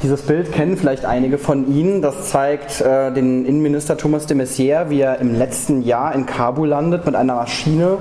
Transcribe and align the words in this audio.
Dieses 0.00 0.22
Bild 0.22 0.52
kennen 0.52 0.76
vielleicht 0.76 1.04
einige 1.04 1.38
von 1.38 1.74
Ihnen. 1.74 2.02
Das 2.02 2.30
zeigt 2.30 2.80
äh, 2.80 3.12
den 3.12 3.44
Innenminister 3.44 3.96
Thomas 3.96 4.26
de 4.26 4.36
Maizière, 4.36 4.90
wie 4.90 5.00
er 5.00 5.18
im 5.18 5.34
letzten 5.34 5.82
Jahr 5.82 6.14
in 6.14 6.24
Kabul 6.24 6.68
landet 6.68 7.04
mit 7.04 7.16
einer 7.16 7.34
Maschine. 7.34 7.98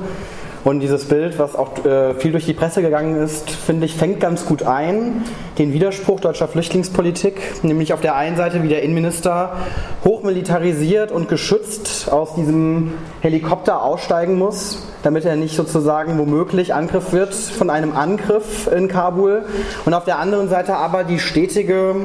Und 0.67 0.81
dieses 0.81 1.05
Bild, 1.05 1.39
was 1.39 1.55
auch 1.55 1.85
äh, 1.85 2.13
viel 2.15 2.33
durch 2.33 2.45
die 2.45 2.53
Presse 2.53 2.81
gegangen 2.81 3.15
ist, 3.15 3.49
finde 3.49 3.85
ich, 3.85 3.95
fängt 3.95 4.19
ganz 4.19 4.45
gut 4.45 4.63
ein. 4.63 5.23
Den 5.57 5.71
Widerspruch 5.71 6.19
deutscher 6.19 6.49
Flüchtlingspolitik, 6.49 7.63
nämlich 7.63 7.93
auf 7.93 8.01
der 8.01 8.17
einen 8.17 8.35
Seite, 8.35 8.63
wie 8.63 8.67
der 8.67 8.83
Innenminister 8.83 9.55
hochmilitarisiert 10.03 11.13
und 11.13 11.29
geschützt 11.29 12.11
aus 12.11 12.35
diesem 12.35 12.95
Helikopter 13.21 13.81
aussteigen 13.81 14.37
muss, 14.37 14.89
damit 15.03 15.23
er 15.23 15.37
nicht 15.37 15.55
sozusagen 15.55 16.19
womöglich 16.19 16.73
Angriff 16.73 17.13
wird 17.13 17.33
von 17.33 17.69
einem 17.69 17.95
Angriff 17.95 18.69
in 18.69 18.89
Kabul. 18.89 19.45
Und 19.85 19.93
auf 19.93 20.03
der 20.03 20.19
anderen 20.19 20.49
Seite 20.49 20.75
aber 20.75 21.05
die 21.05 21.19
stetige 21.19 21.95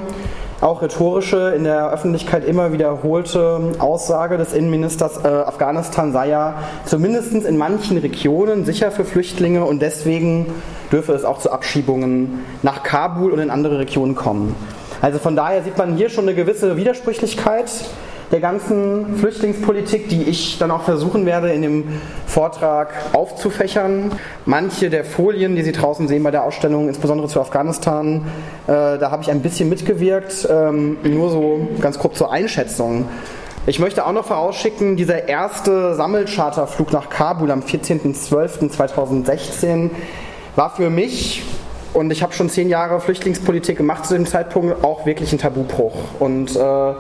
auch 0.63 0.81
rhetorische, 0.81 1.53
in 1.57 1.65
der 1.65 1.91
Öffentlichkeit 1.93 2.45
immer 2.45 2.73
wiederholte 2.73 3.73
Aussage 3.79 4.39
des 4.39 4.53
Innenministers, 4.53 5.25
äh, 5.25 5.29
Afghanistan 5.29 6.13
sei 6.13 6.29
ja 6.29 6.55
zumindest 6.85 7.33
in 7.33 7.57
manchen 7.57 7.99
Regionen 7.99 8.65
sicher 8.65 8.93
für 8.93 9.05
Flüchtlinge 9.05 9.65
und 9.65 9.83
deswegen 9.83 10.47
dürfe 10.93 11.15
es 11.15 11.25
auch 11.25 11.39
zu 11.39 11.51
Abschiebungen 11.51 12.45
nach 12.63 12.85
Kabul 12.85 13.33
und 13.33 13.41
in 13.41 13.51
andere 13.51 13.81
Regionen 13.81 14.15
kommen. 14.15 14.55
Also 15.01 15.19
von 15.19 15.35
daher 15.35 15.65
sieht 15.65 15.77
man 15.79 15.97
hier 15.97 16.09
schon 16.09 16.25
eine 16.29 16.37
gewisse 16.37 16.77
Widersprüchlichkeit 16.77 17.71
der 18.33 18.41
ganzen 18.41 19.19
Flüchtlingspolitik, 19.19 20.09
die 20.09 20.23
ich 20.23 20.57
dann 20.59 20.71
auch 20.71 20.85
versuchen 20.85 21.27
werde 21.27 21.53
in 21.53 21.61
dem 21.61 21.85
Vortrag 22.27 22.89
aufzufächern. 23.13 24.11
Manche 24.47 24.89
der 24.89 25.05
Folien, 25.05 25.55
die 25.55 25.63
Sie 25.63 25.73
draußen 25.73 26.09
sehen 26.09 26.23
bei 26.23 26.31
der 26.31 26.45
Ausstellung, 26.45 26.89
insbesondere 26.89 27.29
zu 27.29 27.43
Afghanistan, 27.43 28.23
äh, 28.67 28.97
da 28.99 29.11
habe 29.11 29.23
ich 29.23 29.31
ein 29.31 29.43
bisschen 29.43 29.69
mitgewirkt, 29.69 30.49
ähm, 30.51 30.97
nur 31.05 31.31
so 31.31 31.69
ganz 31.83 31.99
grob 31.99 32.17
zur 32.17 32.33
Einschätzung. 32.33 33.07
Ich 33.67 33.79
möchte 33.79 34.07
auch 34.07 34.13
noch 34.13 34.25
vorausschicken, 34.25 34.97
dieser 34.97 35.29
erste 35.29 35.95
Sammelcharterflug 35.95 36.91
nach 36.91 37.11
Kabul 37.11 37.51
am 37.51 37.61
14.12.2016 37.61 39.91
war 40.57 40.75
für 40.75 40.89
mich 40.89 41.43
und 41.93 42.11
ich 42.11 42.23
habe 42.23 42.33
schon 42.33 42.49
zehn 42.49 42.71
Jahre 42.71 42.99
Flüchtlingspolitik 42.99 43.77
gemacht 43.77 44.07
zu 44.07 44.15
dem 44.15 44.25
Zeitpunkt 44.25 44.83
auch 44.83 45.05
wirklich 45.05 45.33
ein 45.33 45.39
Tabubruch. 45.39 45.93
Und 46.19 46.57
äh, 46.57 46.95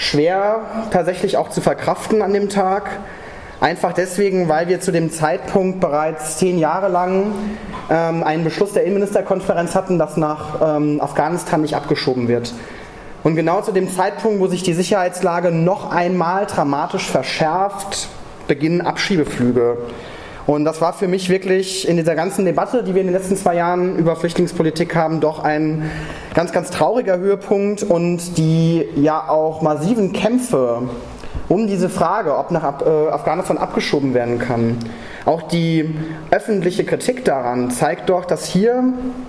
schwer 0.00 0.62
tatsächlich 0.90 1.36
auch 1.36 1.50
zu 1.50 1.60
verkraften 1.60 2.22
an 2.22 2.32
dem 2.32 2.48
Tag. 2.48 2.88
Einfach 3.60 3.92
deswegen, 3.92 4.48
weil 4.48 4.68
wir 4.68 4.80
zu 4.80 4.90
dem 4.90 5.12
Zeitpunkt 5.12 5.80
bereits 5.80 6.38
zehn 6.38 6.58
Jahre 6.58 6.88
lang 6.88 7.32
ähm, 7.90 8.22
einen 8.22 8.42
Beschluss 8.42 8.72
der 8.72 8.84
Innenministerkonferenz 8.84 9.74
hatten, 9.74 9.98
dass 9.98 10.16
nach 10.16 10.76
ähm, 10.76 11.02
Afghanistan 11.02 11.60
nicht 11.60 11.76
abgeschoben 11.76 12.28
wird. 12.28 12.54
Und 13.22 13.36
genau 13.36 13.60
zu 13.60 13.72
dem 13.72 13.90
Zeitpunkt, 13.90 14.40
wo 14.40 14.46
sich 14.46 14.62
die 14.62 14.72
Sicherheitslage 14.72 15.50
noch 15.50 15.92
einmal 15.92 16.46
dramatisch 16.46 17.06
verschärft, 17.06 18.08
beginnen 18.48 18.80
Abschiebeflüge. 18.80 19.76
Und 20.50 20.64
das 20.64 20.80
war 20.80 20.92
für 20.92 21.06
mich 21.06 21.28
wirklich 21.30 21.86
in 21.86 21.96
dieser 21.96 22.16
ganzen 22.16 22.44
Debatte, 22.44 22.82
die 22.82 22.92
wir 22.92 23.02
in 23.02 23.06
den 23.06 23.14
letzten 23.14 23.36
zwei 23.36 23.54
Jahren 23.54 23.94
über 23.96 24.16
Flüchtlingspolitik 24.16 24.96
haben, 24.96 25.20
doch 25.20 25.44
ein 25.44 25.88
ganz, 26.34 26.50
ganz 26.50 26.72
trauriger 26.72 27.18
Höhepunkt 27.18 27.84
und 27.84 28.36
die 28.36 28.84
ja 28.96 29.28
auch 29.28 29.62
massiven 29.62 30.12
Kämpfe 30.12 30.88
um 31.48 31.68
diese 31.68 31.88
Frage, 31.88 32.36
ob 32.36 32.50
nach 32.50 32.82
äh, 32.82 33.10
Afghanistan 33.10 33.58
abgeschoben 33.58 34.12
werden 34.12 34.40
kann. 34.40 34.78
Auch 35.24 35.42
die 35.42 35.94
öffentliche 36.32 36.84
Kritik 36.84 37.24
daran 37.24 37.70
zeigt 37.70 38.10
doch, 38.10 38.24
dass 38.24 38.44
hier 38.44 38.82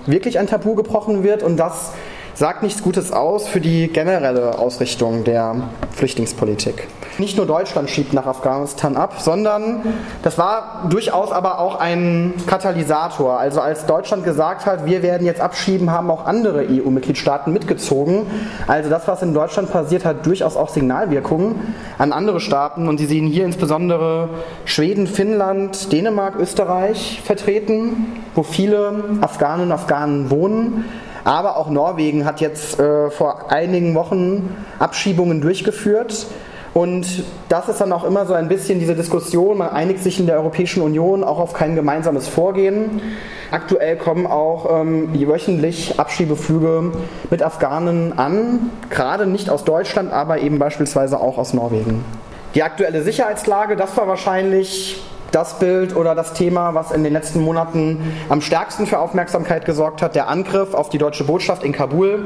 wirklich 0.06 0.40
ein 0.40 0.48
Tabu 0.48 0.74
gebrochen 0.74 1.22
wird 1.22 1.44
und 1.44 1.56
das 1.56 1.92
sagt 2.34 2.62
nichts 2.62 2.82
Gutes 2.82 3.12
aus 3.12 3.46
für 3.46 3.60
die 3.60 3.88
generelle 3.88 4.58
Ausrichtung 4.58 5.24
der 5.24 5.68
Flüchtlingspolitik. 5.92 6.88
Nicht 7.18 7.36
nur 7.36 7.44
Deutschland 7.44 7.90
schiebt 7.90 8.14
nach 8.14 8.26
Afghanistan 8.26 8.96
ab, 8.96 9.16
sondern 9.20 9.82
das 10.22 10.38
war 10.38 10.86
durchaus 10.88 11.30
aber 11.30 11.58
auch 11.58 11.78
ein 11.78 12.32
Katalysator. 12.46 13.38
Also 13.38 13.60
als 13.60 13.84
Deutschland 13.84 14.24
gesagt 14.24 14.64
hat, 14.64 14.86
wir 14.86 15.02
werden 15.02 15.26
jetzt 15.26 15.40
abschieben, 15.40 15.90
haben 15.90 16.10
auch 16.10 16.24
andere 16.24 16.66
EU-Mitgliedstaaten 16.70 17.52
mitgezogen. 17.52 18.26
Also 18.66 18.88
das, 18.88 19.06
was 19.08 19.20
in 19.20 19.34
Deutschland 19.34 19.70
passiert, 19.70 20.06
hat 20.06 20.24
durchaus 20.24 20.56
auch 20.56 20.70
Signalwirkungen 20.70 21.74
an 21.98 22.12
andere 22.12 22.40
Staaten. 22.40 22.88
Und 22.88 22.96
Sie 22.96 23.06
sehen 23.06 23.26
hier 23.26 23.44
insbesondere 23.44 24.30
Schweden, 24.64 25.06
Finnland, 25.06 25.92
Dänemark, 25.92 26.36
Österreich 26.38 27.20
vertreten, 27.22 28.22
wo 28.34 28.42
viele 28.42 29.04
Afghanen 29.20 29.66
und 29.66 29.72
Afghanen 29.72 30.30
wohnen. 30.30 30.84
Aber 31.24 31.56
auch 31.56 31.70
Norwegen 31.70 32.24
hat 32.24 32.40
jetzt 32.40 32.78
äh, 32.78 33.10
vor 33.10 33.50
einigen 33.50 33.94
Wochen 33.94 34.56
Abschiebungen 34.78 35.40
durchgeführt. 35.40 36.26
Und 36.74 37.06
das 37.50 37.68
ist 37.68 37.80
dann 37.82 37.92
auch 37.92 38.04
immer 38.04 38.24
so 38.24 38.32
ein 38.32 38.48
bisschen 38.48 38.78
diese 38.78 38.94
Diskussion, 38.94 39.58
man 39.58 39.68
einigt 39.70 40.02
sich 40.02 40.18
in 40.18 40.26
der 40.26 40.36
Europäischen 40.36 40.82
Union 40.82 41.22
auch 41.22 41.38
auf 41.38 41.52
kein 41.52 41.74
gemeinsames 41.74 42.28
Vorgehen. 42.28 43.02
Aktuell 43.50 43.96
kommen 43.96 44.26
auch 44.26 44.80
ähm, 44.80 45.10
wöchentlich 45.12 46.00
Abschiebeflüge 46.00 46.92
mit 47.28 47.42
Afghanen 47.42 48.18
an, 48.18 48.70
gerade 48.88 49.26
nicht 49.26 49.50
aus 49.50 49.64
Deutschland, 49.64 50.12
aber 50.12 50.38
eben 50.38 50.58
beispielsweise 50.58 51.20
auch 51.20 51.36
aus 51.36 51.52
Norwegen. 51.52 52.02
Die 52.54 52.62
aktuelle 52.62 53.02
Sicherheitslage, 53.02 53.76
das 53.76 53.94
war 53.98 54.08
wahrscheinlich 54.08 55.02
das 55.32 55.58
Bild 55.58 55.96
oder 55.96 56.14
das 56.14 56.34
Thema, 56.34 56.74
was 56.74 56.92
in 56.92 57.02
den 57.02 57.12
letzten 57.12 57.40
Monaten 57.40 57.98
am 58.28 58.40
stärksten 58.40 58.86
für 58.86 58.98
Aufmerksamkeit 58.98 59.64
gesorgt 59.64 60.02
hat, 60.02 60.14
der 60.14 60.28
Angriff 60.28 60.74
auf 60.74 60.90
die 60.90 60.98
deutsche 60.98 61.24
Botschaft 61.24 61.64
in 61.64 61.72
Kabul 61.72 62.24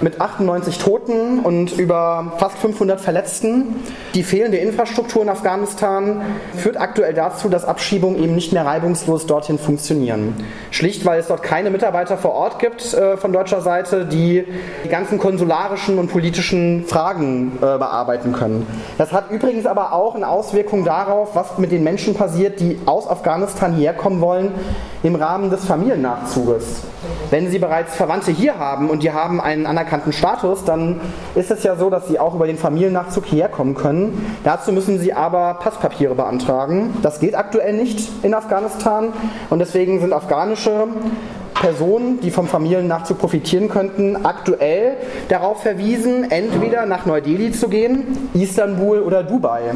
mit 0.00 0.20
98 0.20 0.78
Toten 0.78 1.40
und 1.40 1.72
über 1.78 2.34
fast 2.38 2.58
500 2.58 3.00
Verletzten. 3.00 3.76
Die 4.14 4.22
fehlende 4.22 4.58
Infrastruktur 4.58 5.22
in 5.22 5.28
Afghanistan 5.28 6.22
führt 6.56 6.80
aktuell 6.80 7.14
dazu, 7.14 7.48
dass 7.48 7.64
Abschiebungen 7.64 8.22
eben 8.22 8.34
nicht 8.34 8.52
mehr 8.52 8.64
reibungslos 8.64 9.26
dorthin 9.26 9.58
funktionieren. 9.58 10.34
Schlicht, 10.70 11.04
weil 11.04 11.20
es 11.20 11.26
dort 11.26 11.42
keine 11.42 11.70
Mitarbeiter 11.70 12.16
vor 12.16 12.32
Ort 12.32 12.58
gibt 12.60 12.94
äh, 12.94 13.16
von 13.16 13.32
deutscher 13.32 13.60
Seite, 13.60 14.06
die 14.06 14.44
die 14.84 14.88
ganzen 14.88 15.18
konsularischen 15.18 15.98
und 15.98 16.10
politischen 16.10 16.84
Fragen 16.86 17.52
äh, 17.56 17.60
bearbeiten 17.60 18.32
können. 18.32 18.66
Das 18.98 19.12
hat 19.12 19.30
übrigens 19.30 19.66
aber 19.66 19.92
auch 19.92 20.14
eine 20.14 20.28
Auswirkung 20.28 20.84
darauf, 20.84 21.34
was 21.34 21.58
mit 21.58 21.72
den 21.72 21.82
Menschen 21.82 22.14
passiert, 22.14 22.43
passiert, 22.44 22.60
die 22.60 22.78
aus 22.86 23.08
Afghanistan 23.08 23.74
hierher 23.74 23.94
kommen 23.94 24.20
wollen 24.20 24.50
im 25.02 25.14
Rahmen 25.14 25.50
des 25.50 25.64
Familiennachzuges. 25.64 26.82
Wenn 27.30 27.50
Sie 27.50 27.58
bereits 27.58 27.94
Verwandte 27.94 28.32
hier 28.32 28.58
haben 28.58 28.90
und 28.90 29.02
die 29.02 29.12
haben 29.12 29.40
einen 29.40 29.66
anerkannten 29.66 30.12
Status, 30.12 30.64
dann 30.64 31.00
ist 31.34 31.50
es 31.50 31.62
ja 31.62 31.76
so, 31.76 31.90
dass 31.90 32.08
Sie 32.08 32.18
auch 32.18 32.34
über 32.34 32.46
den 32.46 32.58
Familiennachzug 32.58 33.26
hierher 33.26 33.48
kommen 33.48 33.74
können. 33.74 34.36
Dazu 34.44 34.72
müssen 34.72 34.98
Sie 34.98 35.12
aber 35.12 35.54
Passpapiere 35.54 36.14
beantragen. 36.14 36.94
Das 37.02 37.20
geht 37.20 37.34
aktuell 37.34 37.74
nicht 37.74 38.08
in 38.22 38.34
Afghanistan 38.34 39.12
und 39.50 39.58
deswegen 39.58 40.00
sind 40.00 40.12
afghanische 40.12 40.88
Personen, 41.54 42.20
die 42.20 42.30
vom 42.30 42.46
Familiennachzug 42.46 43.18
profitieren 43.18 43.68
könnten, 43.68 44.24
aktuell 44.24 44.96
darauf 45.28 45.62
verwiesen, 45.62 46.30
entweder 46.30 46.84
nach 46.84 47.06
Neu-Delhi 47.06 47.52
zu 47.52 47.68
gehen, 47.68 48.28
Istanbul 48.34 49.00
oder 49.00 49.22
Dubai. 49.22 49.72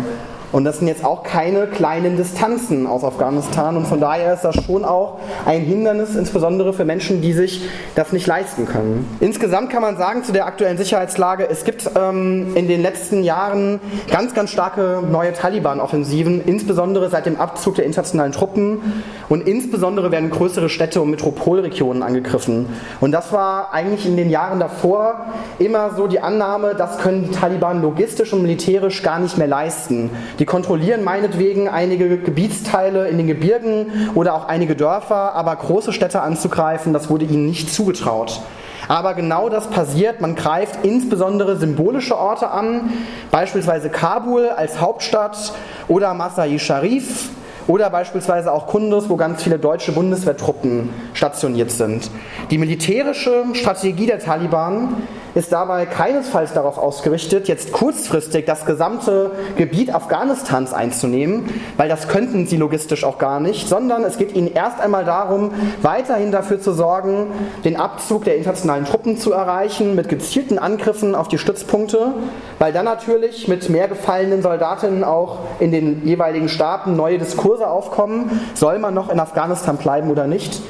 Und 0.51 0.65
das 0.65 0.79
sind 0.79 0.89
jetzt 0.89 1.05
auch 1.05 1.23
keine 1.23 1.67
kleinen 1.67 2.17
Distanzen 2.17 2.87
aus 2.87 3.05
Afghanistan 3.05 3.77
und 3.77 3.87
von 3.87 4.01
daher 4.01 4.33
ist 4.33 4.43
das 4.43 4.57
schon 4.65 4.85
auch 4.85 5.19
ein 5.45 5.61
Hindernis, 5.61 6.17
insbesondere 6.17 6.73
für 6.73 6.87
Menschen, 6.87 7.21
die 7.21 7.35
sich 7.35 7.69
das 7.95 8.13
nicht 8.13 8.27
leisten 8.27 8.65
können. 8.65 9.07
Insgesamt 9.21 9.69
kann 9.71 9.83
man 9.83 9.99
sagen 9.99 10.25
zu 10.25 10.33
der 10.33 10.47
aktuellen 10.47 10.79
Sicherheitslage, 10.79 11.49
es 11.51 11.65
gibt 11.65 11.91
ähm, 11.97 12.57
in 12.57 12.67
den 12.67 12.81
letzten 12.81 13.25
Jahren 13.25 13.79
ganz, 14.11 14.33
ganz 14.33 14.51
starke 14.51 15.03
neue 15.11 15.35
Taliban-Offensiven, 15.35 16.43
insbesondere 16.45 17.11
seit 17.11 17.27
dem 17.27 17.39
Abzug 17.39 17.75
der 17.75 17.85
internationalen 17.85 18.33
Truppen 18.33 18.81
und 19.29 19.47
insbesondere 19.47 20.11
werden 20.11 20.31
größere 20.31 20.71
Städte 20.71 21.03
und 21.03 21.11
Metropolregionen 21.11 22.03
angegriffen. 22.03 22.67
Und 23.01 23.13
das 23.13 23.33
war 23.33 23.75
eigentlich 23.75 24.07
in 24.07 24.17
den 24.17 24.31
Jahren 24.31 24.61
davor 24.61 25.27
immer 25.59 25.95
so 25.95 26.07
die 26.07 26.21
Annahme, 26.21 26.75
das 26.75 26.99
können 26.99 27.25
die 27.25 27.31
Taliban 27.31 27.83
logistisch 27.83 28.33
und 28.33 28.41
militärisch 28.41 29.03
gar 29.03 29.19
nicht 29.19 29.37
mehr 29.37 29.49
leisten. 29.49 30.11
Die 30.39 30.45
kontrollieren 30.45 31.03
meinetwegen 31.03 31.69
einige 31.69 32.17
Gebietsteile 32.19 33.09
in 33.09 33.19
den 33.19 33.27
Gebirgen 33.27 34.11
oder 34.15 34.35
auch 34.35 34.47
einige 34.47 34.77
Dörfer, 34.77 35.35
aber 35.35 35.57
große 35.57 35.93
Städte 35.93 36.23
anzugreifen, 36.23 36.93
das 36.93 37.11
wurde 37.11 37.25
ihnen 37.25 37.47
nicht 37.47 37.73
zugetraut. 37.73 38.41
Aber 38.87 39.15
genau 39.15 39.49
das 39.49 39.69
passiert. 39.69 40.21
Man 40.21 40.35
greift 40.35 40.85
insbesondere 40.85 41.57
symbolische 41.57 42.17
Orte 42.17 42.51
an, 42.51 42.93
beispielsweise 43.31 43.91
Kabul 43.91 44.49
als 44.49 44.81
Hauptstadt 44.81 45.53
oder 45.89 46.15
Masai 46.15 46.59
Sharif 46.59 47.31
oder 47.67 47.91
beispielsweise 47.91 48.51
auch 48.51 48.67
Kunduz, 48.67 49.09
wo 49.09 49.17
ganz 49.17 49.43
viele 49.43 49.59
deutsche 49.59 49.93
Bundeswehrtruppen 49.93 50.89
stationiert 51.13 51.71
sind. 51.71 52.11
Die 52.51 52.57
militärische 52.57 53.45
Strategie 53.53 54.07
der 54.07 54.21
Taliban 54.21 55.03
ist 55.39 55.53
dabei 55.53 55.87
keinesfalls 55.87 56.53
darauf 56.53 56.79
ausgerichtet, 56.79 57.47
jetzt 57.47 57.73
kurzfristig 57.73 58.45
das 58.45 58.67
gesamte 58.67 59.31
Gebiet 59.57 59.95
Afghanistans 59.95 60.75
einzunehmen, 60.75 61.49
weil 61.77 61.89
das 61.89 62.09
könnten 62.09 62.49
sie 62.49 62.57
logistisch 62.57 63.05
auch 63.05 63.19
gar 63.19 63.39
nicht, 63.39 63.69
sondern 63.69 64.03
es 64.03 64.19
geht 64.19 64.35
ihnen 64.35 64.53
erst 64.53 64.81
einmal 64.81 65.05
darum, 65.05 65.53
weiterhin 65.81 66.33
dafür 66.33 66.61
zu 66.61 66.73
sorgen, 66.73 67.29
den 67.65 67.77
Abzug 67.77 68.25
der 68.25 68.37
internationalen 68.37 68.85
Truppen 68.85 69.17
zu 69.17 69.33
erreichen, 69.33 69.95
mit 69.95 70.09
gezielten 70.09 70.59
Angriffen 70.59 71.15
auf 71.15 71.29
die 71.29 71.39
Stützpunkte, 71.39 72.15
weil 72.59 72.73
dann 72.73 72.85
natürlich 72.85 73.47
mit 73.47 73.69
mehr 73.69 73.87
gefallenen 73.87 74.43
Soldatinnen 74.43 75.05
auch 75.05 75.39
in 75.61 75.71
den 75.71 76.05
jeweiligen 76.05 76.49
Staaten 76.49 76.97
neue 76.97 77.19
Diskurse 77.19 77.69
aufkommen, 77.69 78.41
soll 78.55 78.81
man 78.81 78.93
noch 78.93 79.09
in 79.09 79.21
Afghanistan 79.21 79.77
bleiben 79.77 80.11
oder 80.11 80.27
nicht. 80.27 80.61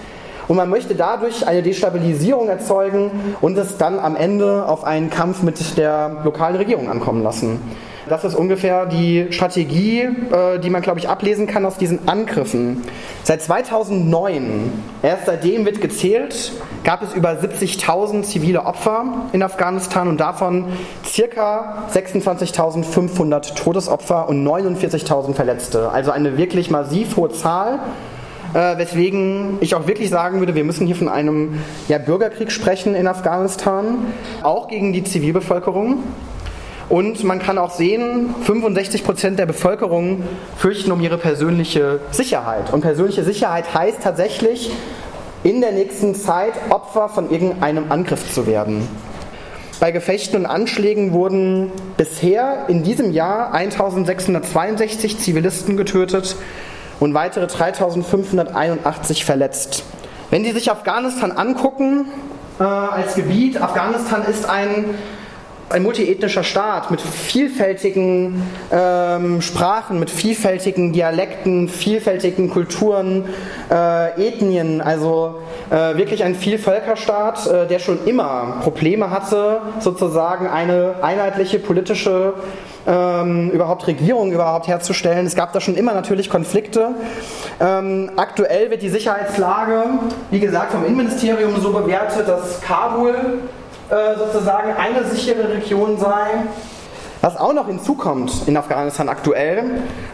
Und 0.48 0.56
man 0.56 0.70
möchte 0.70 0.94
dadurch 0.94 1.46
eine 1.46 1.62
Destabilisierung 1.62 2.48
erzeugen 2.48 3.10
und 3.40 3.56
es 3.58 3.76
dann 3.76 3.98
am 3.98 4.16
Ende 4.16 4.66
auf 4.66 4.82
einen 4.84 5.10
Kampf 5.10 5.42
mit 5.42 5.76
der 5.76 6.22
lokalen 6.24 6.56
Regierung 6.56 6.88
ankommen 6.88 7.22
lassen. 7.22 7.60
Das 8.08 8.24
ist 8.24 8.34
ungefähr 8.34 8.86
die 8.86 9.26
Strategie, 9.30 10.00
äh, 10.00 10.58
die 10.58 10.70
man, 10.70 10.80
glaube 10.80 10.98
ich, 10.98 11.08
ablesen 11.08 11.46
kann 11.46 11.66
aus 11.66 11.76
diesen 11.76 12.08
Angriffen. 12.08 12.82
Seit 13.22 13.42
2009, 13.42 14.72
erst 15.02 15.26
seitdem 15.26 15.66
wird 15.66 15.82
gezählt, 15.82 16.52
gab 16.84 17.02
es 17.02 17.12
über 17.12 17.32
70.000 17.32 18.22
zivile 18.22 18.64
Opfer 18.64 19.28
in 19.32 19.42
Afghanistan 19.42 20.08
und 20.08 20.18
davon 20.18 20.66
circa 21.04 21.84
26.500 21.92 23.54
Todesopfer 23.54 24.28
und 24.28 24.46
49.000 24.46 25.34
Verletzte. 25.34 25.90
Also 25.90 26.10
eine 26.10 26.38
wirklich 26.38 26.70
massiv 26.70 27.16
hohe 27.16 27.28
Zahl. 27.28 27.80
Äh, 28.54 28.78
weswegen 28.78 29.58
ich 29.60 29.74
auch 29.74 29.86
wirklich 29.86 30.08
sagen 30.08 30.38
würde, 30.40 30.54
wir 30.54 30.64
müssen 30.64 30.86
hier 30.86 30.96
von 30.96 31.08
einem 31.08 31.58
ja, 31.88 31.98
Bürgerkrieg 31.98 32.50
sprechen 32.50 32.94
in 32.94 33.06
Afghanistan, 33.06 34.06
auch 34.42 34.68
gegen 34.68 34.92
die 34.92 35.04
Zivilbevölkerung. 35.04 36.02
Und 36.88 37.22
man 37.24 37.38
kann 37.38 37.58
auch 37.58 37.72
sehen, 37.72 38.34
65 38.44 39.04
Prozent 39.04 39.38
der 39.38 39.44
Bevölkerung 39.44 40.22
fürchten 40.56 40.90
um 40.90 41.02
ihre 41.02 41.18
persönliche 41.18 42.00
Sicherheit. 42.10 42.72
Und 42.72 42.80
persönliche 42.80 43.24
Sicherheit 43.24 43.74
heißt 43.74 44.02
tatsächlich, 44.02 44.70
in 45.44 45.60
der 45.60 45.72
nächsten 45.72 46.14
Zeit 46.14 46.54
Opfer 46.70 47.10
von 47.10 47.30
irgendeinem 47.30 47.92
Angriff 47.92 48.32
zu 48.32 48.46
werden. 48.46 48.88
Bei 49.78 49.92
Gefechten 49.92 50.40
und 50.40 50.46
Anschlägen 50.46 51.12
wurden 51.12 51.70
bisher 51.96 52.64
in 52.68 52.82
diesem 52.82 53.12
Jahr 53.12 53.52
1662 53.52 55.18
Zivilisten 55.18 55.76
getötet 55.76 56.34
und 57.00 57.14
weitere 57.14 57.46
3581 57.46 59.24
verletzt. 59.24 59.84
Wenn 60.30 60.44
Sie 60.44 60.52
sich 60.52 60.70
Afghanistan 60.70 61.32
angucken 61.32 62.06
äh, 62.58 62.62
als 62.62 63.14
Gebiet, 63.14 63.60
Afghanistan 63.60 64.24
ist 64.24 64.48
ein 64.48 64.84
ein 65.70 65.82
multiethnischer 65.82 66.44
Staat 66.44 66.90
mit 66.90 67.00
vielfältigen 67.00 68.42
ähm, 68.72 69.42
Sprachen, 69.42 69.98
mit 69.98 70.10
vielfältigen 70.10 70.92
Dialekten, 70.92 71.68
vielfältigen 71.68 72.50
Kulturen, 72.50 73.24
äh, 73.70 74.28
Ethnien, 74.28 74.80
also 74.80 75.40
äh, 75.70 75.96
wirklich 75.96 76.24
ein 76.24 76.34
Vielvölkerstaat, 76.34 77.46
äh, 77.46 77.66
der 77.66 77.78
schon 77.78 78.06
immer 78.06 78.58
Probleme 78.62 79.10
hatte, 79.10 79.60
sozusagen 79.80 80.46
eine 80.46 80.96
einheitliche 81.02 81.58
politische 81.58 82.34
ähm, 82.86 83.50
überhaupt 83.50 83.86
Regierung 83.86 84.32
überhaupt 84.32 84.66
herzustellen. 84.66 85.26
Es 85.26 85.34
gab 85.34 85.52
da 85.52 85.60
schon 85.60 85.74
immer 85.74 85.92
natürlich 85.92 86.30
Konflikte. 86.30 86.94
Ähm, 87.60 88.12
aktuell 88.16 88.70
wird 88.70 88.80
die 88.80 88.88
Sicherheitslage, 88.88 89.84
wie 90.30 90.40
gesagt, 90.40 90.72
vom 90.72 90.84
Innenministerium 90.86 91.60
so 91.60 91.72
bewertet, 91.72 92.26
dass 92.26 92.62
Kabul 92.62 93.14
äh, 93.90 94.18
sozusagen 94.18 94.72
eine 94.72 95.04
sichere 95.04 95.48
Region 95.48 95.98
sei. 95.98 96.44
Was 97.20 97.36
auch 97.36 97.52
noch 97.52 97.66
hinzukommt 97.66 98.46
in 98.46 98.56
Afghanistan 98.56 99.08
aktuell, 99.08 99.64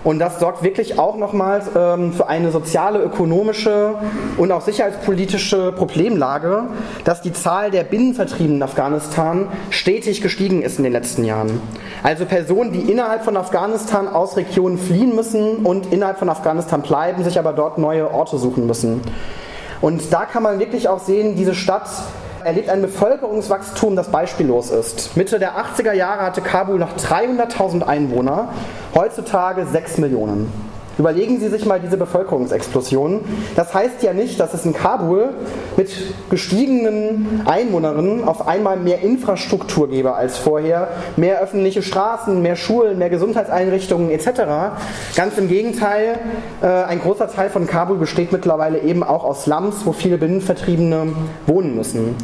und 0.05 0.19
das 0.21 0.41
sorgt 0.41 0.63
wirklich 0.63 0.99
auch 0.99 1.17
nochmals 1.17 1.67
ähm, 1.77 2.15
für 2.15 2.29
eine 2.29 2.51
soziale, 2.51 2.99
ökonomische 3.01 3.97
und 4.39 4.51
auch 4.51 4.63
sicherheitspolitische 4.63 5.73
Problemlage, 5.73 6.63
dass 7.05 7.21
die 7.21 7.35
Zahl 7.35 7.71
der 7.71 7.85
Binnenvertriebenen 7.85 8.57
in 8.57 8.63
Afghanistan 8.63 9.49
stetig 9.69 10.23
gestiegen 10.23 10.63
ist 10.63 10.79
in 10.79 10.85
den 10.85 10.95
letzten 10.95 11.25
Jahren. 11.25 11.61
Also 12.03 12.25
Personen, 12.25 12.73
die 12.73 12.91
innerhalb 12.91 13.23
von 13.23 13.37
Afghanistan 13.37 14.09
aus 14.09 14.39
Regionen 14.39 14.79
fliehen 14.79 15.15
müssen 15.15 15.57
und 15.67 15.93
innerhalb 15.93 16.19
von 16.19 16.31
Afghanistan 16.31 16.81
bleiben, 16.81 17.23
sich 17.23 17.39
aber 17.39 17.53
dort 17.53 17.77
neue 17.77 18.11
Orte 18.15 18.39
suchen 18.39 18.67
müssen. 18.67 19.03
Und 19.83 20.11
da 20.11 20.25
kann 20.25 20.43
man 20.43 20.59
wirklich 20.59 20.89
auch 20.89 21.01
sehen, 21.01 21.37
diese 21.37 21.55
Stadt 21.55 21.89
erlebt 22.45 22.69
ein 22.69 22.83
Bevölkerungswachstum, 22.83 23.97
das 23.97 24.09
beispiellos 24.11 24.71
ist. 24.71 25.17
Mitte 25.17 25.39
der 25.39 25.53
80er 25.57 25.93
Jahre 25.93 26.23
hatte 26.23 26.41
Kabul 26.41 26.79
noch 26.79 26.97
300.000 26.97 27.83
Einwohner, 27.83 28.51
heutzutage 28.95 29.67
6 29.67 29.99
Millionen. 29.99 30.64
Überlegen 30.99 31.41
Sie 31.41 31.49
sich 31.49 31.67
mal 31.67 31.81
diese 31.81 31.97
Bevölkerungsexplosion. 31.97 33.21
Das 33.57 33.75
heißt 33.75 34.03
ja 34.03 34.13
nicht, 34.13 34.39
dass 34.39 34.55
es 34.55 34.65
in 34.65 34.73
Kabul 34.73 35.31
mit 35.77 35.91
gestiegenen 36.31 37.43
Einwohnerinnen 37.47 38.25
auf 38.25 38.47
einmal 38.47 38.77
mehr 38.77 39.01
Infrastruktur 39.01 39.89
gäbe 39.89 40.15
als 40.15 40.39
vorher, 40.39 40.89
mehr 41.17 41.41
öffentliche 41.41 41.83
Straßen, 41.83 42.41
mehr 42.41 42.55
Schulen, 42.55 42.99
mehr 42.99 43.11
Gesundheitseinrichtungen 43.11 44.11
etc. 44.11 44.77
Ganz 45.17 45.37
im 45.37 45.49
Gegenteil, 45.49 46.19
äh, 46.63 46.67
ein 46.67 47.01
großer 47.01 47.29
Teil 47.29 47.51
von 47.51 47.67
Kabul 47.67 47.97
besteht 47.97 48.31
mittlerweile 48.31 48.81
eben 48.81 49.03
auch 49.03 49.25
aus 49.25 49.45
Slums, 49.45 49.85
wo 49.85 49.93
viele 49.93 50.19
Binnenvertriebene 50.19 51.09
wohnen 51.47 51.75
müssen. 51.75 52.15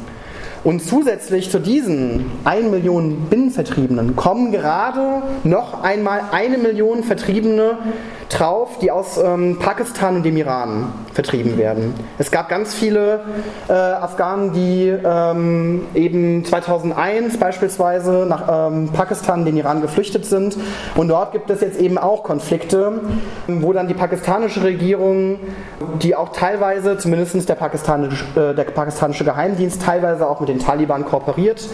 Und 0.62 0.82
zusätzlich 0.82 1.50
zu 1.50 1.58
diesen 1.58 2.26
1 2.44 2.70
Million 2.70 3.28
Binnenvertriebenen 3.30 4.14
kommen 4.14 4.52
gerade 4.52 5.22
noch 5.42 5.82
einmal 5.82 6.20
eine 6.32 6.58
Million 6.58 7.02
Vertriebene 7.02 7.78
drauf, 8.30 8.78
die 8.80 8.90
aus 8.90 9.18
ähm, 9.18 9.58
Pakistan 9.58 10.16
und 10.16 10.22
dem 10.22 10.36
Iran 10.36 10.92
vertrieben 11.12 11.58
werden. 11.58 11.94
Es 12.18 12.30
gab 12.30 12.48
ganz 12.48 12.74
viele 12.74 13.20
äh, 13.68 13.72
Afghanen, 13.72 14.52
die 14.52 14.88
ähm, 14.88 15.86
eben 15.94 16.44
2001 16.44 17.38
beispielsweise 17.38 18.26
nach 18.28 18.68
ähm, 18.70 18.88
Pakistan, 18.92 19.44
den 19.44 19.56
Iran 19.56 19.82
geflüchtet 19.82 20.24
sind. 20.24 20.56
Und 20.94 21.08
dort 21.08 21.32
gibt 21.32 21.50
es 21.50 21.60
jetzt 21.60 21.78
eben 21.80 21.98
auch 21.98 22.22
Konflikte, 22.22 23.00
wo 23.46 23.72
dann 23.72 23.88
die 23.88 23.94
pakistanische 23.94 24.62
Regierung, 24.62 25.38
die 26.00 26.14
auch 26.14 26.30
teilweise, 26.30 26.96
zumindest 26.98 27.48
der 27.48 27.60
äh, 27.60 28.54
der 28.54 28.64
pakistanische 28.64 29.24
Geheimdienst, 29.24 29.82
teilweise 29.82 30.28
auch 30.28 30.40
mit 30.40 30.48
den 30.48 30.58
Taliban 30.58 31.04
kooperiert, 31.04 31.68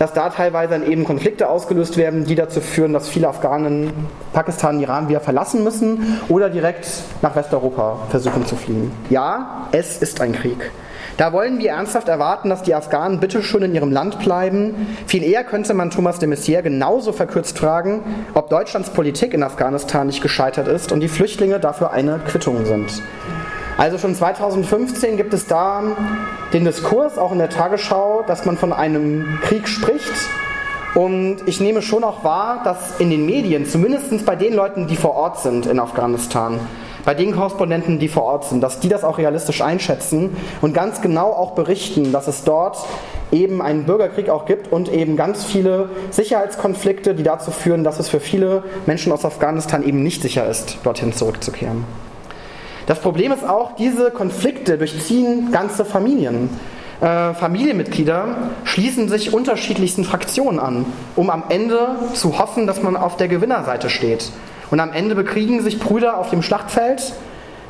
dass 0.00 0.14
da 0.14 0.30
teilweise 0.30 0.70
dann 0.70 0.90
eben 0.90 1.04
Konflikte 1.04 1.50
ausgelöst 1.50 1.98
werden, 1.98 2.24
die 2.24 2.34
dazu 2.34 2.62
führen, 2.62 2.94
dass 2.94 3.06
viele 3.06 3.28
Afghanen 3.28 3.92
Pakistan, 4.32 4.80
Iran 4.80 5.10
wieder 5.10 5.20
verlassen 5.20 5.62
müssen 5.62 6.18
oder 6.30 6.48
direkt 6.48 6.88
nach 7.20 7.36
Westeuropa 7.36 7.98
versuchen 8.08 8.46
zu 8.46 8.56
fliehen. 8.56 8.90
Ja, 9.10 9.68
es 9.72 9.98
ist 9.98 10.22
ein 10.22 10.32
Krieg. 10.32 10.70
Da 11.18 11.34
wollen 11.34 11.58
wir 11.58 11.72
ernsthaft 11.72 12.08
erwarten, 12.08 12.48
dass 12.48 12.62
die 12.62 12.74
Afghanen 12.74 13.20
bitte 13.20 13.42
schon 13.42 13.62
in 13.62 13.74
ihrem 13.74 13.92
Land 13.92 14.20
bleiben. 14.20 14.86
Viel 15.06 15.22
eher 15.22 15.44
könnte 15.44 15.74
man 15.74 15.90
Thomas 15.90 16.18
de 16.18 16.30
Maizière 16.30 16.62
genauso 16.62 17.12
verkürzt 17.12 17.58
fragen, 17.58 18.02
ob 18.32 18.48
Deutschlands 18.48 18.88
Politik 18.88 19.34
in 19.34 19.42
Afghanistan 19.42 20.06
nicht 20.06 20.22
gescheitert 20.22 20.66
ist 20.66 20.92
und 20.92 21.00
die 21.00 21.08
Flüchtlinge 21.08 21.60
dafür 21.60 21.90
eine 21.90 22.20
Quittung 22.20 22.64
sind. 22.64 23.02
Also 23.80 23.96
schon 23.96 24.14
2015 24.14 25.16
gibt 25.16 25.32
es 25.32 25.46
da 25.46 25.82
den 26.52 26.66
Diskurs, 26.66 27.16
auch 27.16 27.32
in 27.32 27.38
der 27.38 27.48
Tagesschau, 27.48 28.22
dass 28.26 28.44
man 28.44 28.58
von 28.58 28.74
einem 28.74 29.38
Krieg 29.40 29.66
spricht. 29.66 30.12
Und 30.94 31.38
ich 31.46 31.60
nehme 31.62 31.80
schon 31.80 32.04
auch 32.04 32.22
wahr, 32.22 32.60
dass 32.62 33.00
in 33.00 33.08
den 33.08 33.24
Medien, 33.24 33.64
zumindest 33.64 34.26
bei 34.26 34.36
den 34.36 34.52
Leuten, 34.52 34.86
die 34.86 34.96
vor 34.96 35.14
Ort 35.14 35.38
sind 35.40 35.64
in 35.64 35.80
Afghanistan, 35.80 36.60
bei 37.06 37.14
den 37.14 37.32
Korrespondenten, 37.32 37.98
die 37.98 38.08
vor 38.08 38.24
Ort 38.24 38.44
sind, 38.44 38.60
dass 38.60 38.80
die 38.80 38.90
das 38.90 39.02
auch 39.02 39.16
realistisch 39.16 39.62
einschätzen 39.62 40.36
und 40.60 40.74
ganz 40.74 41.00
genau 41.00 41.30
auch 41.32 41.52
berichten, 41.52 42.12
dass 42.12 42.28
es 42.28 42.44
dort 42.44 42.76
eben 43.32 43.62
einen 43.62 43.86
Bürgerkrieg 43.86 44.28
auch 44.28 44.44
gibt 44.44 44.70
und 44.70 44.92
eben 44.92 45.16
ganz 45.16 45.42
viele 45.42 45.88
Sicherheitskonflikte, 46.10 47.14
die 47.14 47.22
dazu 47.22 47.50
führen, 47.50 47.82
dass 47.82 47.98
es 47.98 48.10
für 48.10 48.20
viele 48.20 48.62
Menschen 48.84 49.10
aus 49.10 49.24
Afghanistan 49.24 49.82
eben 49.82 50.02
nicht 50.02 50.20
sicher 50.20 50.46
ist, 50.46 50.76
dorthin 50.84 51.14
zurückzukehren. 51.14 51.86
Das 52.90 52.98
Problem 52.98 53.30
ist 53.30 53.48
auch, 53.48 53.76
diese 53.76 54.10
Konflikte 54.10 54.76
durchziehen 54.76 55.52
ganze 55.52 55.84
Familien. 55.84 56.50
Äh, 57.00 57.34
Familienmitglieder 57.34 58.24
schließen 58.64 59.08
sich 59.08 59.32
unterschiedlichsten 59.32 60.02
Fraktionen 60.02 60.58
an, 60.58 60.84
um 61.14 61.30
am 61.30 61.44
Ende 61.50 61.90
zu 62.14 62.40
hoffen, 62.40 62.66
dass 62.66 62.82
man 62.82 62.96
auf 62.96 63.16
der 63.16 63.28
Gewinnerseite 63.28 63.90
steht. 63.90 64.32
Und 64.72 64.80
am 64.80 64.92
Ende 64.92 65.14
bekriegen 65.14 65.62
sich 65.62 65.78
Brüder 65.78 66.18
auf 66.18 66.30
dem 66.30 66.42
Schlachtfeld, 66.42 67.12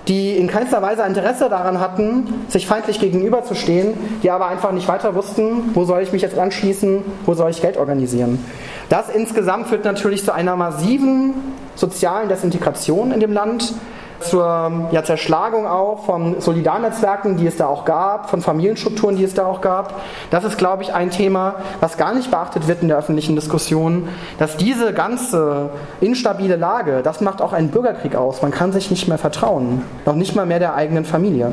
die 0.08 0.38
in 0.38 0.46
keinster 0.46 0.80
Weise 0.80 1.02
Interesse 1.02 1.50
daran 1.50 1.80
hatten, 1.80 2.46
sich 2.48 2.66
feindlich 2.66 2.98
gegenüberzustehen, 2.98 3.92
die 4.22 4.30
aber 4.30 4.46
einfach 4.46 4.72
nicht 4.72 4.88
weiter 4.88 5.14
wussten, 5.14 5.74
wo 5.74 5.84
soll 5.84 6.00
ich 6.00 6.14
mich 6.14 6.22
jetzt 6.22 6.38
anschließen, 6.38 7.02
wo 7.26 7.34
soll 7.34 7.50
ich 7.50 7.60
Geld 7.60 7.76
organisieren. 7.76 8.42
Das 8.88 9.10
insgesamt 9.10 9.66
führt 9.66 9.84
natürlich 9.84 10.24
zu 10.24 10.32
einer 10.32 10.56
massiven 10.56 11.34
sozialen 11.74 12.30
Desintegration 12.30 13.12
in 13.12 13.20
dem 13.20 13.34
Land 13.34 13.74
zur 14.20 14.88
ja, 14.90 15.02
Zerschlagung 15.02 15.66
auch 15.66 16.04
von 16.04 16.40
Solidarnetzwerken, 16.40 17.36
die 17.36 17.46
es 17.46 17.56
da 17.56 17.66
auch 17.66 17.84
gab, 17.84 18.30
von 18.30 18.42
Familienstrukturen, 18.42 19.16
die 19.16 19.24
es 19.24 19.34
da 19.34 19.46
auch 19.46 19.60
gab. 19.60 20.00
Das 20.30 20.44
ist, 20.44 20.58
glaube 20.58 20.82
ich, 20.82 20.94
ein 20.94 21.10
Thema, 21.10 21.56
was 21.80 21.96
gar 21.96 22.14
nicht 22.14 22.30
beachtet 22.30 22.68
wird 22.68 22.82
in 22.82 22.88
der 22.88 22.98
öffentlichen 22.98 23.34
Diskussion, 23.34 24.08
dass 24.38 24.56
diese 24.56 24.92
ganze 24.92 25.70
instabile 26.00 26.56
Lage, 26.56 27.02
das 27.02 27.20
macht 27.20 27.42
auch 27.42 27.52
einen 27.52 27.68
Bürgerkrieg 27.68 28.14
aus. 28.16 28.42
Man 28.42 28.50
kann 28.50 28.72
sich 28.72 28.90
nicht 28.90 29.08
mehr 29.08 29.18
vertrauen, 29.18 29.82
noch 30.06 30.14
nicht 30.14 30.36
mal 30.36 30.46
mehr 30.46 30.58
der 30.58 30.74
eigenen 30.74 31.04
Familie. 31.04 31.52